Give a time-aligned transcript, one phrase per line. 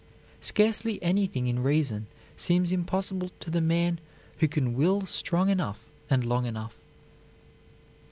[0.39, 3.99] Scarcely anything in reason seems impossible to the man
[4.39, 6.79] who can will strong enough and long enough.